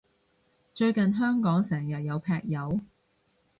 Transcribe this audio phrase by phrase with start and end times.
[0.73, 2.79] 最近香港成日有劈友？